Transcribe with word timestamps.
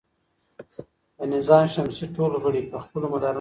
د 1.17 1.19
نظام 1.33 1.65
شمسي 1.73 2.05
ټول 2.15 2.31
غړي 2.43 2.63
په 2.71 2.77
خپلو 2.83 3.05
مدارونو 3.11 3.21
کې 3.21 3.25
ګرځي. 3.25 3.29